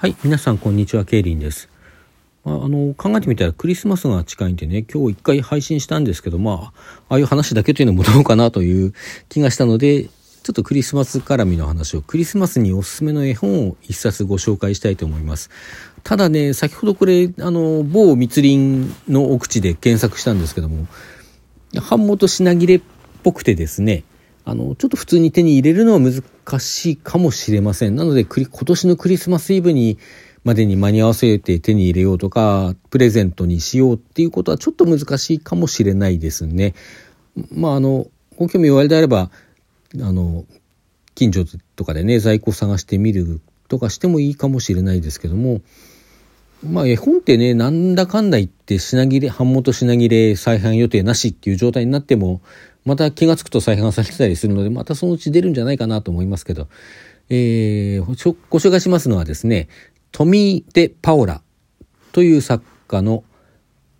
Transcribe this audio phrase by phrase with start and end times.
[0.00, 1.68] はい、皆さんこんにちは、ケイリンです。
[2.44, 8.94] まあ、あの考えてみたらクリスマスが近いんでね、今日一回配信したんですけど、まあ、ああいう話だけというのもどうかなという
[9.28, 15.50] 気がしたので、ちょっとクリスマス絡みの話を、クリスマスにおすすめの絵本を一冊ご紹介したいと思います。
[16.04, 20.86] ただね、先ほどこれ、あの、某密林の奥地で検索したんですけども、
[21.90, 22.80] 版元品切れっ
[23.24, 24.04] ぽくてですね、
[24.48, 26.22] あの、ちょっと普通に手に入れるのは難
[26.58, 27.96] しいかもしれません。
[27.96, 29.98] なので、今年のクリスマスイブに
[30.42, 36.74] までに間に合わせて手に入れようとか、プレゼントにしようっていうことはちょっと難しいかもしれないですね。
[37.52, 38.06] まあ、あの、
[38.36, 39.30] ご興味おありであれば、
[40.00, 40.46] あの、
[41.14, 41.44] 近所
[41.76, 45.60] とかでね、在庫探してみるとかしてもいいかもしれないですけども、
[46.66, 52.40] まあ絵本ってね、なんだかんだ言って品切れ、版元品切れ、再販予定なしっていう状態になっても、
[52.88, 56.68] また気がつくと再販されてたりするので、またそのうち出るんじゃないかなと思いますけど、
[57.28, 58.14] えー、ご
[58.58, 59.68] 紹介しますのはですね、
[60.10, 61.42] トミー・デ・パオラ
[62.12, 63.24] という作家の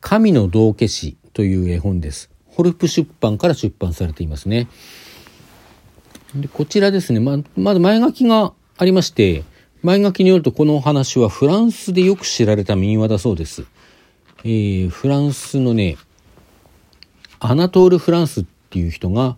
[0.00, 2.30] 神の道化師という絵本です。
[2.46, 4.68] ホルプ出版から出版されていますね。
[6.34, 9.44] でこちらですね、ま、まず前書きがありまして、
[9.82, 13.66] 前書きによるとこのお話はフランスでよく知られた民話だそうです。
[14.44, 15.98] えー、フランスのね、
[17.38, 19.36] アナトール・フランスっていう人が、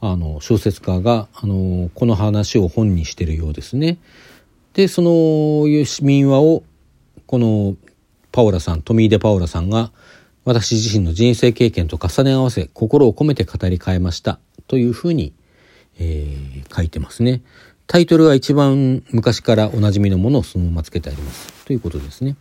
[0.00, 3.98] あの、小説家が、あの、この話を本にしてるようですね。
[4.74, 5.66] で、その
[6.02, 6.62] 民話を、
[7.26, 7.76] この
[8.32, 9.92] パオラさん、トミー・デ・パオラさんが、
[10.44, 14.38] 私自身の人生経験と重ね合わせ、心を込めて語り変えました。
[14.68, 15.32] というふうに、
[15.98, 17.42] えー、書いてますね。
[17.86, 21.64] タイトルが一番昔からおなじみのものをそのままつけてあります。
[21.64, 22.36] ということですね。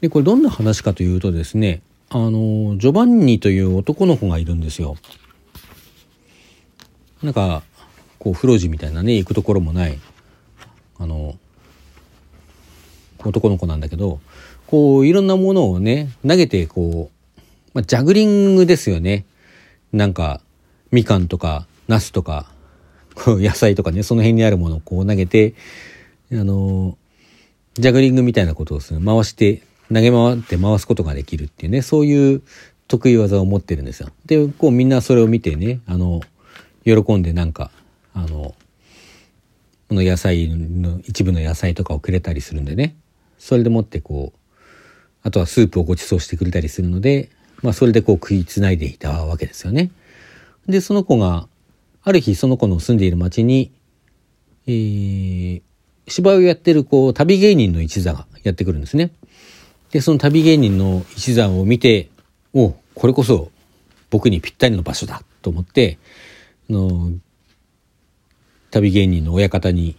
[0.00, 4.96] で、これどんな話かというとですね、あの、ジョバンニという男の子がいるんですよ。
[7.22, 7.62] なんか、
[8.18, 9.98] こう、風呂地みたいなね、行くところもない、
[10.98, 11.36] あの、
[13.18, 14.20] 男の子なんだけど、
[14.66, 17.40] こう、いろんなものをね、投げて、こう、
[17.72, 19.24] まあ、ジャグリングですよね。
[19.92, 20.40] なんか、
[20.90, 22.46] みかんとか、ナスとか、
[23.14, 25.54] こう野菜とかね、その辺にあるものをこう投げて、
[26.32, 26.96] あの、
[27.74, 29.62] ジャグリングみたいなことをする、回して、
[29.92, 32.42] 投げ回って回すことができるっていうね、そういう
[32.88, 34.10] 得意技を持ってるんですよ。
[34.26, 36.20] で、こうみんなそれを見てね、あの、
[36.84, 37.70] 喜んでなんか、
[38.12, 38.54] あの、
[39.88, 42.96] この野菜の、一部の野菜とかをくれたりするんでね、
[43.38, 44.38] それでもってこう、
[45.22, 47.30] あとはスープをご馳走してくれたりするので、
[47.62, 49.90] まあそれでこう食いつないでいたわけですよね。
[50.66, 51.48] で、その子が、
[52.02, 53.72] ある日その子の住んでいる町に、
[54.66, 55.62] えー、
[56.06, 59.12] 芝居をやってるこう旅芸人の一座がやってくるんですね。
[59.94, 62.10] で、その旅芸人の一座を見て、
[62.52, 63.52] おこれこそ
[64.10, 65.98] 僕にぴったりの場所だと思って、
[66.68, 67.12] あの、
[68.72, 69.94] 旅芸人の親方に、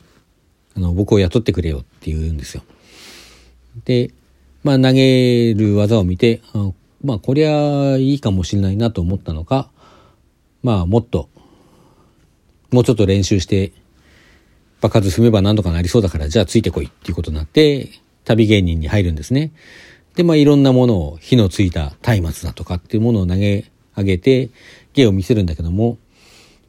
[0.75, 2.63] あの、僕を雇ってくれよって言うんですよ。
[3.85, 4.11] で、
[4.63, 9.69] まあ投げる技を見て、あまあこりゃいいかもしれないなと思ったのか、
[10.61, 11.29] まあもっと、
[12.69, 13.71] もうちょっと練習して、
[14.81, 17.91] 爆発踏めば何とかなりそうだから、じゃあついてこいっていうことになって、
[18.25, 19.51] 旅芸人に入るんですね。
[20.15, 23.65] で、まあいろんなものを、火のついた松明だとかっていうものを投げ
[23.95, 24.49] 上げて、
[24.93, 25.97] 芸を見せるんだけども、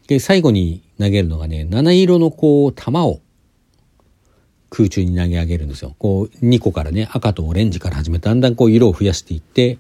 [0.07, 3.21] で、最後に投げるのがね、七色のこう、玉を
[4.71, 5.95] 空中に投げ上げるんですよ。
[5.99, 9.79] こう、2個からね、赤とオレンジから始めて、だんだんこう色を増やしていって、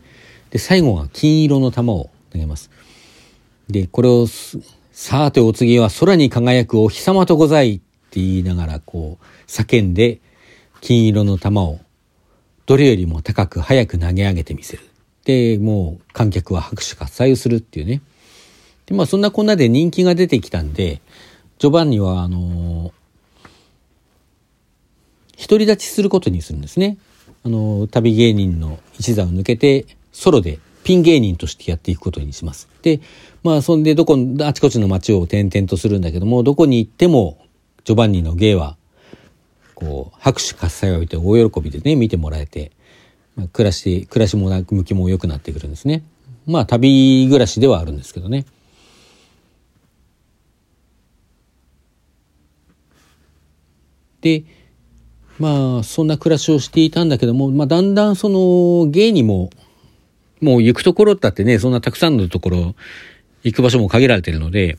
[0.50, 2.70] で、最後は金色の玉を投げます。
[3.68, 4.26] で、これを、
[4.92, 10.20] さあてお次は空に輝くお日様とございって言いながら、こう、叫んで、
[10.86, 11.80] 金色の玉を、
[12.64, 14.84] どれよりも高く早く投げ上げてみせる。
[15.24, 18.02] で、もう観客は拍手喝采をするっていうね。
[18.86, 21.00] で、まあそんなこんなで人気が出てきたんで、
[21.58, 22.92] ジョバンニは、あの
[25.36, 26.98] 独り立ちすることにするんですね。
[27.42, 32.68] あの、旅芸人の一座を抜けて、ソロでピン芸人としてやっていくことにします。
[32.82, 33.00] で、
[33.42, 37.44] まあ、そんでどこ、あちこちの街を転々とするんだけども、どこに行っても、
[37.82, 38.76] ジョバンニの芸は、
[39.76, 42.72] こう、拍手喝采を浴びて大喜びでね、見てもらえて、
[43.36, 46.02] まあ、暮らし、暮らしも向きも良くなってくるんですね。
[46.46, 48.46] まあ、旅暮らしではあるんですけどね。
[54.22, 54.44] で、
[55.38, 59.50] まあ、そんな暮らしをしていたんだけども、まあ、だんだんその、芸にも、
[60.40, 62.74] もう行くところだってね、そんなたくさんのところ、
[63.42, 64.78] 行く場所も限られてるので、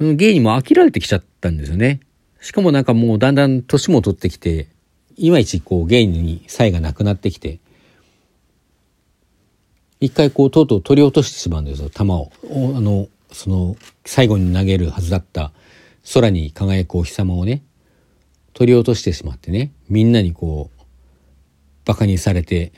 [0.00, 2.00] 芸にも飽きられてきちゃったんですよね。
[2.40, 4.68] しかもなんかもうだんだん年も取ってきて、
[5.16, 7.58] いまいちこう芸に才がなくなってきて、
[10.00, 12.30] 一回こうとうとう取り落としてしまうんですよ、弾を。
[12.44, 15.52] あの、その、最後に投げるはずだった
[16.14, 17.62] 空に輝くお日様をね、
[18.54, 20.82] 取り落としてしまってね、みんなにこう、
[21.84, 22.72] 馬鹿にされて、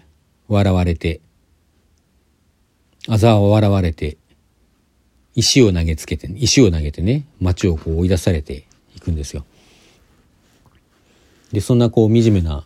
[0.48, 1.20] 笑われて、
[3.08, 4.16] あざを笑われて、
[5.34, 8.66] 石を投げつけて、石を投げてね、街をこう追い出されて
[8.96, 9.44] いくんですよ。
[11.52, 12.64] で、そんなこう惨めな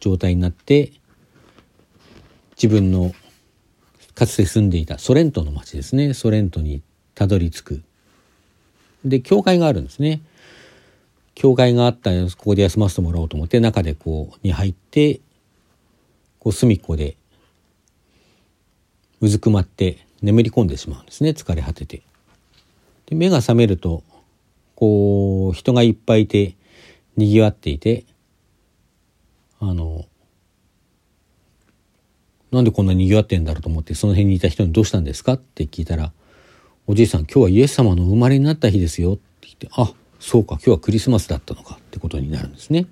[0.00, 0.92] 状態になって、
[2.56, 3.12] 自分の
[4.14, 6.82] かつて住んでいたソレントの町ですね、ソレントに
[7.14, 7.82] たどり着く。
[9.04, 10.22] で、教会があるんですね。
[11.34, 15.20] 教会があったら、ここで休ませてもらおうと思って、中でこう、に入って、
[16.38, 17.16] こう、隅っこで、
[19.20, 22.02] うずくまって眠り込んでしまうんですね、疲れ果てて。
[23.06, 24.02] で目が覚めると、
[24.74, 26.54] こう、人がいっぱいいて、
[27.16, 28.04] 賑わっていて、
[29.60, 30.04] あの、
[32.52, 36.12] なんでこんな賑わってんだろうと思って、その辺にいた人にどうしたんですかって聞いたら、
[36.86, 42.86] おじいさん今日はイエス様の生まれになった日ですよって言って、あ、そうか今日はクリスマスだったのかってことになるんですね。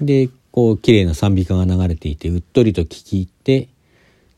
[0.00, 3.68] でこう綺麗な賛美歌が流れていてうっとりと聞き入って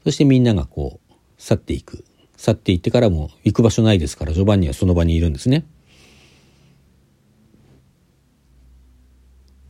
[0.04, 2.04] そしてみんながこう去っていく
[2.36, 5.64] 去っていってからも行く場所ないですから序盤にはその場にいるんですね。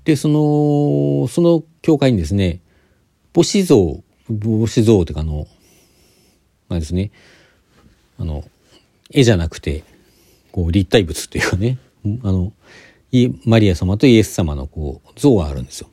[0.05, 2.61] でそのその教会にですね
[3.35, 5.47] 母子像母子像というかあの
[6.69, 7.11] あですね。
[8.19, 8.45] あの
[9.11, 9.83] 絵じゃなくて
[10.53, 11.79] こう立体物っていうかね。
[12.23, 12.53] あの
[13.45, 15.89] マリア様とイエス様のこう像があるんですよ。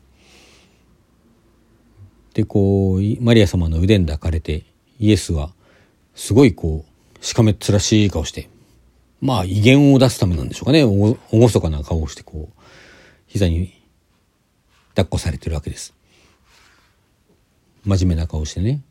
[2.34, 4.64] でこうマリア様の腕に抱かれて
[5.00, 5.52] イエスは
[6.14, 6.86] すごいこ
[7.20, 8.50] うしかめっ面しい顔して
[9.20, 10.84] まあ威厳を出すためなんでしょうかね。
[10.84, 12.62] おごそかな顔をしてこう
[13.26, 13.77] 膝に
[14.98, 15.94] 抱っこされてるわけです。
[17.86, 18.82] 真面目な顔してね。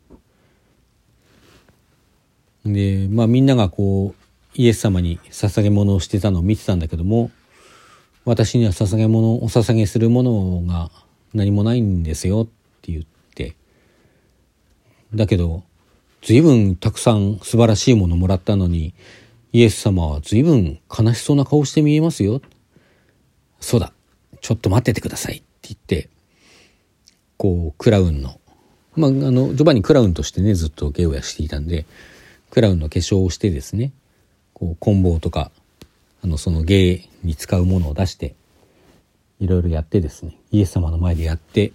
[2.65, 4.21] でまあみんながこう
[4.55, 7.29] イエス様に捧げ物をしてたのを見てたんだけども
[8.23, 10.91] 私には捧げ物お捧げするものが
[11.33, 12.45] 何もないんですよっ
[12.81, 13.03] て言っ
[13.35, 13.55] て
[15.13, 15.63] だけど
[16.21, 18.93] 随分たくさん素晴らしいものもらったのに
[19.53, 22.41] イエス様は随分悲しそうな顔して見えますよ
[23.59, 23.93] そうだ
[24.41, 26.09] ちょっと待っててください言って
[27.37, 28.39] こうクラウンの
[28.95, 31.85] まああのジョバンニクラウンとしてねずっと芸をやしていたんで
[32.49, 33.91] クラウンの化粧をしてですね
[34.53, 35.51] こう棍棒とか
[36.23, 38.35] あのその芸に使うものを出して
[39.39, 41.73] いろいろやってですねイエス様の前でやって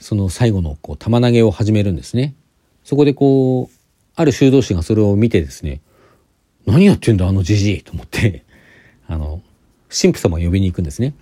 [0.00, 2.34] その最後のこう玉投げを始めるんですね。
[2.82, 3.76] そこでこう
[4.16, 5.80] ある修道士がそれを見てですね
[6.66, 8.44] 何やってんだあのじじいと思って
[9.06, 9.40] あの
[9.88, 11.14] 神父様を呼びに行くんですね。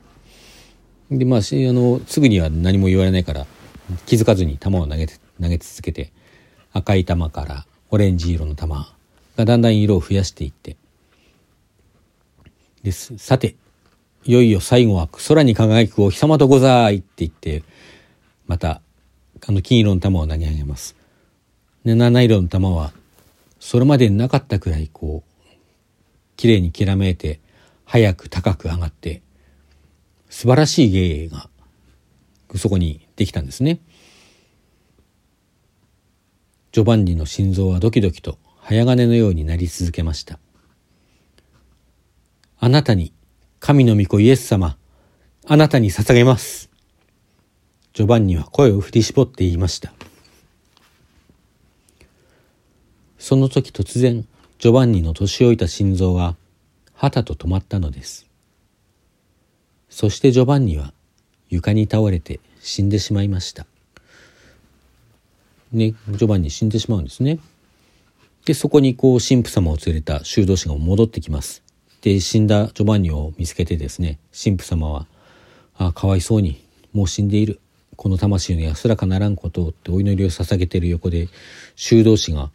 [1.10, 3.46] でまああのすぐには何も言われないから
[4.06, 6.12] 気づかずに球を投げて投げ続けて
[6.72, 8.68] 赤い球からオレンジ色の球
[9.36, 10.76] がだんだん色を増やしていって
[12.82, 13.56] ですさて
[14.24, 17.64] いよいよ最後は空に輝くお日様とございって言って
[18.46, 18.80] また
[19.46, 20.94] あの金色の玉を投げ上げます。
[21.84, 22.92] で七色の玉は
[23.58, 25.48] それまでなかったくらいこう
[26.36, 27.40] 綺麗にきらめいて
[27.86, 29.22] 早く高く上がって
[30.30, 31.50] 素晴らしい芸が
[32.54, 33.80] そこにできたんですね。
[36.72, 40.38] ジョバンニの心臓はドキドキと早金のようになり続けました。
[42.60, 43.12] あなたに、
[43.58, 44.76] 神の御子イエス様、
[45.46, 46.70] あなたに捧げます。
[47.92, 49.92] ジョバンニは声を振り絞って言いました。
[53.18, 54.24] その時突然、
[54.60, 56.36] ジョバンニの年老いた心臓が、
[56.94, 58.29] はたと止まったのです。
[59.90, 60.94] そしてジョバンニは
[61.50, 63.66] 床に倒れて死んでしまいました。
[65.72, 67.38] ね、ジョバンニ死んでしまうんですね。
[68.44, 71.62] で、そこにこう神父様を連れた修道士が戻ってきます。
[72.00, 75.06] で、死んだジョバンニを見つけてですね、神父様は、
[75.76, 77.60] ああ、かわいそうに、もう死んでいる。
[77.96, 81.28] この魂の安らかならんことをってお祈りを捧げている横で、
[81.76, 82.50] 修道士が、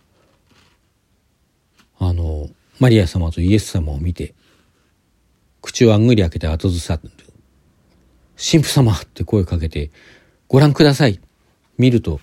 [1.99, 2.49] あの、
[2.79, 4.33] マリア様とイエス様を見て、
[5.61, 6.99] 口をあんぐり開けて後ずさ。
[8.37, 9.91] 神父様って声かけて、
[10.47, 11.19] ご覧ください。
[11.77, 12.19] 見ると、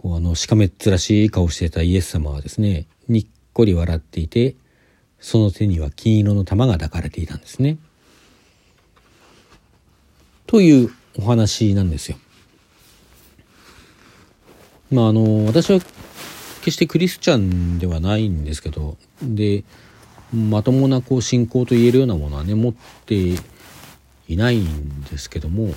[0.00, 4.56] こうあのしかめっ面しい顔してたイエス様はですねにっこり笑っていて
[5.20, 7.76] その手には金色の玉が抱かれていたんですね。
[10.46, 12.16] というお話なんですよ。
[14.90, 15.80] まああの私は
[16.60, 19.64] 決してクリスチャンではないんですけどで
[20.32, 22.72] まともなこう信仰と言えるようなものはね持っ
[23.04, 23.34] て
[24.32, 25.74] いないんですけども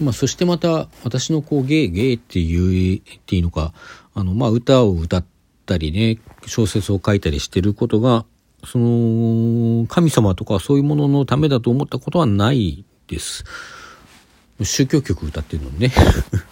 [0.00, 3.74] まあ、そしてまた私のこう芸芸って言っていいのか
[4.14, 5.24] あのまあ歌を歌っ
[5.66, 8.24] たりね小説を書いたりしてることが
[8.64, 13.44] その、神様とかそういうもののためだと思ったことはないです。
[14.62, 15.92] 宗教曲歌ってるのにね。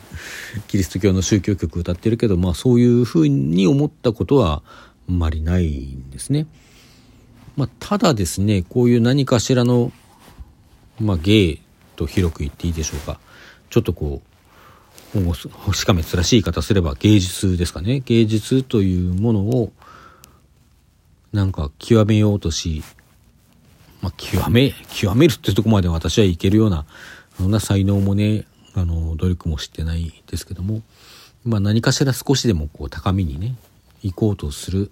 [0.67, 4.63] キリスト教の宗教曲歌ってるけど、まあそういうふうに思ったことは
[5.09, 6.47] あんまりないんですね。
[7.57, 9.93] まあただですね、こういう何かしらの、
[11.01, 11.61] まあ芸
[11.97, 13.19] と広く言っていいでしょうか。
[13.71, 14.23] ちょっとこ
[15.15, 18.01] う、しかめつらしい言い方すれば芸術ですかね。
[18.01, 19.73] 芸術というものを
[21.33, 22.83] なんか極めようとし、
[24.01, 26.87] まあ、極め、極めるっていうとこまで私はいけるような、
[27.37, 30.83] そんな才能もね、あの、努力もしてないですけども、
[31.45, 33.57] まあ何かしら少しでもこう高みにね、
[34.03, 34.91] 行こうとする、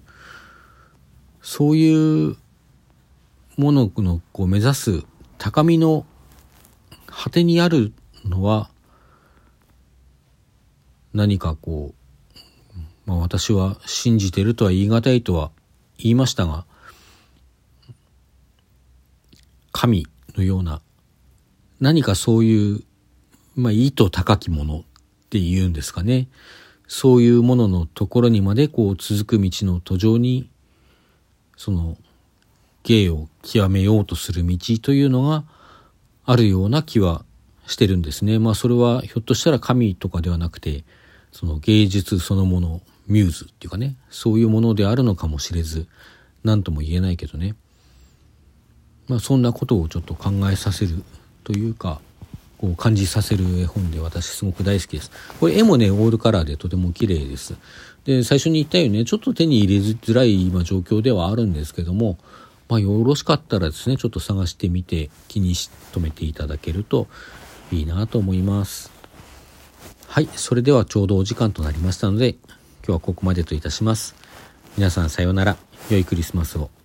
[1.41, 2.37] そういう
[3.57, 5.05] もののこう目指す
[5.39, 6.07] 高みの
[7.07, 7.93] 果てにある
[8.25, 8.71] のは、
[11.13, 12.07] 何かこう、
[13.07, 15.51] まあ私は信じてるとは言い難いとは
[15.99, 16.67] 言いましたが
[19.73, 20.83] 神のような
[21.81, 22.81] 何かそういう、
[23.55, 24.83] まあ、意図高きものっ
[25.31, 26.29] ていうんですかね。
[26.89, 30.49] そういうもののところにまでこう続く道の途上に
[31.57, 31.99] その
[32.87, 35.45] 芸を極めようとする道というのが
[36.25, 37.25] あるような気は
[37.67, 38.39] してるんですね。
[38.39, 40.85] まあそれはひょっとしたら神とかではなくて
[41.33, 45.89] その芸術そのものミューズっていうかねそういうものであるのかもしれず
[46.45, 47.57] 何とも言えないけどね
[49.09, 51.03] まあそんなことをちょっと考えさせる
[51.43, 52.01] というか
[52.59, 55.11] こう感じさせる絵本で私すごく大好きです。
[55.41, 57.57] これ絵もねオールカラーでとても綺麗です。
[58.05, 62.19] で最初に言ったようにねちょっと手に入れづらい今状況ではあるんですけども
[62.69, 65.55] まあよろしかったらですねちょっと探してみて気に
[65.93, 67.07] 留めていただけると
[67.73, 68.93] いいなと思います。
[70.09, 72.39] はい、それではちょうどお時間となりましたので今
[72.87, 74.15] 日はここまでといたします。
[74.77, 75.57] 皆さんさようなら。
[75.91, 76.76] 良いクリスマスを。